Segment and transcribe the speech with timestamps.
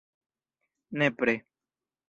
[0.97, 1.37] nepre